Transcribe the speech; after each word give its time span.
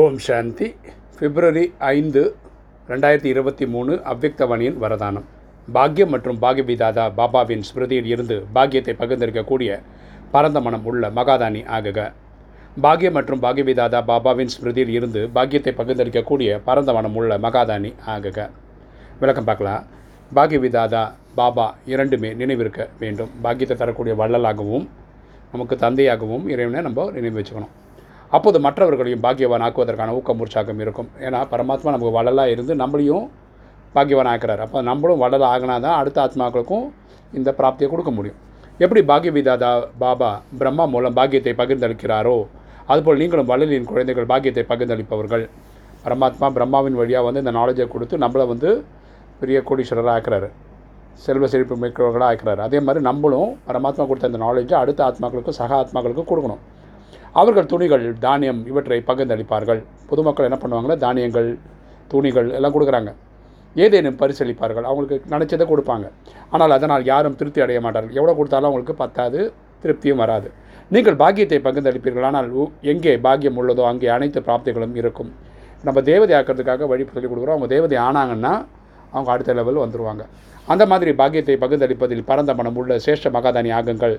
ஓம் 0.00 0.16
சாந்தி. 0.26 0.66
பிப்ரவரி 1.18 1.62
ஐந்து 1.90 2.22
ரெண்டாயிரத்தி 2.88 3.28
இருபத்தி 3.32 3.66
மூணு 3.74 3.92
அவ்வக்தவாணியின் 4.12 4.78
வரதானம். 4.84 5.26
பாக்யம் 5.76 6.10
மற்றும் 6.14 6.38
பாக்யவிதாதா 6.44 7.04
பாபாவின் 7.18 7.62
ஸ்மிருதியில் 7.68 8.08
இருந்து 8.12 8.36
பாக்கியத்தை 8.56 8.94
பகிர்ந்திருக்கக்கூடிய 9.02 9.76
பரந்த 10.32 10.60
மனம் 10.66 10.86
உள்ள 10.92 11.10
மகாதானி 11.18 11.60
ஆகுக. 11.76 12.08
பாக்யம் 12.86 13.16
மற்றும் 13.18 13.42
பாக்யவிதாதா 13.44 14.00
பாபாவின் 14.10 14.52
ஸ்மிருதியில் 14.54 14.92
இருந்து 14.96 15.22
பாக்கியத்தை 15.36 15.74
பகிர்ந்தளிக்கக்கூடிய 15.80 16.58
பரந்த 16.66 16.92
மனம் 16.98 17.18
உள்ள 17.20 17.38
மகாதானி 17.46 17.92
ஆகுக. 18.16 18.48
விளக்கம் 19.22 19.48
பார்க்கலாம். 19.50 19.86
பாக்யவிதாதா 20.38 21.04
பாபா 21.40 21.68
இரண்டுமே 21.94 22.32
நினைவிருக்க 22.42 22.88
வேண்டும். 23.04 23.32
பாக்கியத்தை 23.46 23.78
தரக்கூடிய 23.84 24.16
வள்ளலாகவும் 24.24 24.88
நமக்கு 25.54 25.76
தந்தையாகவும் 25.86 26.46
இறைவனை 26.56 26.82
நம்ம 26.90 27.08
நினைவு 27.18 27.38
வச்சுக்கணும். 27.40 27.74
அப்போது 28.36 28.58
மற்றவர்களையும் 28.66 29.22
பாக்கியவான் 29.24 29.64
ஆக்குவதற்கான 29.66 30.14
ஊக்கம் 30.18 30.40
உற்சாகம் 30.44 30.80
இருக்கும். 30.84 31.08
ஏன்னா 31.26 31.40
பரமாத்மா 31.52 31.92
நமக்கு 31.94 32.16
வளலாக 32.18 32.54
இருந்து 32.54 32.74
நம்மளையும் 32.82 33.26
பாக்கியவான் 33.96 34.30
ஆக்கிறார் 34.32 34.62
அப்போ 34.64 34.78
நம்மளும் 34.90 35.20
வள்ளலாக 35.24 35.50
ஆகினா 35.54 35.76
தான் 35.86 35.98
அடுத்த 36.00 36.18
ஆத்மாக்களுக்கும் 36.26 36.86
இந்த 37.38 37.50
பிராப்தியை 37.58 37.88
கொடுக்க 37.92 38.10
முடியும். 38.16 38.38
எப்படி 38.84 39.00
பாக்கியவிதாதா 39.10 39.70
பாபா 40.02 40.30
பிரம்மா 40.60 40.84
மூலம் 40.94 41.16
பாக்கியத்தை 41.18 41.52
பகிர்ந்தளிக்கிறாரோ 41.60 42.36
அதுபோல் 42.92 43.20
நீங்களும் 43.22 43.48
வள்ளலின் 43.50 43.88
குழந்தைகள் 43.90 44.28
பாக்கியத்தை 44.32 44.64
பகிர்ந்தளிப்பவர்கள். 44.72 45.44
பரமாத்மா 46.04 46.46
பிரம்மாவின் 46.56 46.98
வழியாக 47.00 47.26
வந்து 47.26 47.42
இந்த 47.44 47.52
நாலேஜை 47.58 47.86
கொடுத்து 47.92 48.14
நம்மளை 48.24 48.46
வந்து 48.52 48.70
பெரிய 49.40 49.58
கோடீஸ்வரராக 49.68 50.16
ஆக்கிறாரு. 50.18 50.48
செல்வ 51.24 51.46
செழிப்பு 51.52 51.74
மிக்கவர்களாக 51.82 52.30
ஆக்குறாரு. 52.32 52.60
அதே 52.68 52.78
மாதிரி 52.86 53.02
நம்மளும் 53.08 53.50
பரமாத்மா 53.68 54.04
கொடுத்த 54.10 54.30
இந்த 54.32 54.40
நாலேஜை 54.46 54.76
அடுத்த 54.82 55.00
ஆத்மாக்களுக்கும் 55.08 55.58
சக 55.60 55.70
ஆத்மாக்களுக்கும் 55.82 56.30
கொடுக்கணும். 56.30 56.62
அவர்கள் 57.34 57.66
துணிகள் 57.66 58.18
தானியம் 58.18 58.66
இவற்றை 58.66 59.02
பகிர்ந்தளிப்பார்கள். 59.06 59.82
பொதுமக்கள் 60.06 60.50
என்ன 60.50 60.58
பண்ணுவாங்கன்னா 60.62 60.96
தானியங்கள் 60.96 61.58
துணிகள் 62.08 62.50
எல்லாம் 62.50 62.80
கொடுக்குறாங்க. 62.80 63.12
ஏதேனும் 63.74 64.16
பரிசளிப்பார்கள். 64.16 64.82
அவங்களுக்கு 64.82 65.22
நினச்சதை 65.36 65.60
கொடுப்பாங்க. 65.60 66.10
ஆனால் 66.50 66.70
அதனால் 66.70 67.04
யாரும் 67.04 67.36
திருப்தி 67.36 67.60
அடைய 67.60 67.80
மாட்டார்கள். 67.80 68.14
எவ்வளோ 68.14 68.34
கொடுத்தாலும் 68.34 68.66
அவங்களுக்கு 68.66 68.94
பத்தாது 68.94 69.52
திருப்தியும் 69.82 70.14
வராது. 70.14 70.50
நீங்கள் 70.88 71.16
பாக்கியத்தை 71.16 71.58
பகிர்ந்தளிப்பீர்கள். 71.58 72.22
ஆனால் 72.22 72.50
உ- 72.50 72.68
எங்கே 72.80 73.18
பாக்கியம் 73.18 73.62
உள்ளதோ 73.62 73.84
அங்கே 73.84 74.06
அனைத்து 74.06 74.40
பிராப்திகளும் 74.40 74.96
இருக்கும். 74.96 75.32
நம்ம 75.84 76.02
தேவதை 76.02 76.40
ஆக்கிறதுக்காக 76.40 76.86
வழி 76.86 77.06
சொல்லி 77.12 77.28
கொடுக்குறோம். 77.28 77.56
அவங்க 77.56 77.66
தேவதை 77.66 77.98
ஆனாங்கன்னா 77.98 78.64
அவங்க 79.14 79.30
அடுத்த 79.34 79.54
லெவல் 79.58 79.80
வந்துடுவாங்க 79.84 80.24
அந்த 80.72 80.82
மாதிரி 80.90 81.10
பாக்கியத்தை 81.20 81.54
பகிர்ந்தளிப்பதில் 81.62 82.22
பரந்த 82.28 82.50
மனம் 82.58 82.78
உள்ள 82.80 82.92
சிரேஷ்ட 83.04 83.30
மகாதானி 83.36 83.70
ஆகங்கள் 83.78 84.14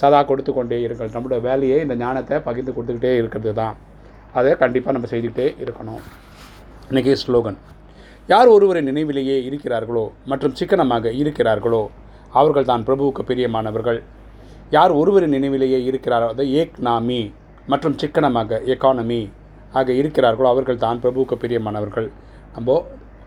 சதா 0.00 0.20
கொடுத்து 0.30 0.52
கொண்டே 0.58 0.78
இருங்கள். 0.86 1.10
நம்மளோட 1.14 1.38
வேலையை 1.48 1.78
இந்த 1.84 1.94
ஞானத்தை 2.02 2.36
பகிர்ந்து 2.46 2.72
கொடுத்துக்கிட்டே 2.76 3.12
இருக்கிறது 3.20 3.52
தான். 3.60 3.74
அதை 4.38 4.52
கண்டிப்பாக 4.62 4.94
நம்ம 4.96 5.08
செய்துக்கிட்டே 5.12 5.48
இருக்கணும். 5.64 6.02
இன்றைக்கி 6.90 7.14
ஸ்லோகன். 7.24 7.58
யார் 8.32 8.48
ஒருவரின் 8.54 8.88
நினைவிலேயே 8.90 9.36
இருக்கிறார்களோ 9.48 10.04
மற்றும் 10.30 10.54
சிக்கனமாக 10.60 11.12
இருக்கிறார்களோ 11.20 11.82
அவர்கள் 12.40 12.68
தான் 12.70 12.86
பிரபுவுக்கு 12.88 13.22
பிரியமானவர்கள். 13.30 14.00
யார் 14.76 14.92
ஒருவரின் 15.00 15.34
நினைவிலேயே 15.36 15.80
இருக்கிறாரோ 15.90 16.26
அதை 16.34 16.46
ஏக் 16.62 16.76
நாமி 16.88 17.20
மற்றும் 17.72 17.96
சிக்கனமாக 18.02 18.60
எக்கானமி 18.74 19.22
ஆக 19.80 19.92
இருக்கிறார்களோ 20.00 20.48
அவர்கள் 20.54 20.82
தான் 20.86 21.00
பிரபுவுக்கு 21.04 21.36
பிரியமானவர்கள். 21.44 22.08
நம்ம 22.56 22.78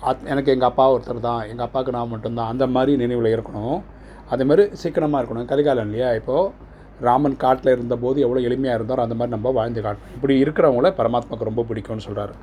அத் 0.00 0.26
எனக்கு 0.26 0.52
எங்கள் 0.52 0.68
அப்பா 0.68 0.84
ஒருத்தர் 0.92 1.20
தான் 1.20 1.48
எங்கள் 1.48 1.66
அப்பாவுக்கு 1.66 1.92
நான் 1.92 2.08
மட்டும்தான் 2.08 2.46
அந்த 2.46 2.66
மாதிரி 2.66 2.96
நினைவில் 2.96 3.34
இருக்கணும். 3.36 3.82
அதேமாதிரி 4.28 4.76
சீக்கிரமாக 4.82 4.82
சிக்கனமாக 4.82 5.20
இருக்கணும். 5.22 5.48
கலிகாலம் 5.52 5.86
இல்லையா? 5.88 6.12
இப்போது 6.12 6.66
ராமன் 7.00 7.36
காட்டில் 7.36 7.72
இருந்தபோது 7.72 8.20
எவ்வளோ 8.20 8.40
எளிமையாக 8.48 8.78
இருந்தாரோ 8.78 9.00
அந்த 9.06 9.14
மாதிரி 9.14 9.28
நம்ம 9.28 9.50
வாழ்ந்து 9.50 9.82
காட்டணும். 9.82 10.14
இப்படி 10.14 10.42
இருக்கிறவங்கள 10.42 10.90
பரமாத்மாவுக்கு 11.00 11.50
ரொம்ப 11.50 11.64
பிடிக்கும்னு 11.68 12.06
சொல்கிறார் 12.06 12.34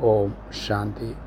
ஓம் 0.00 0.34
சாந்தி. 0.48 1.10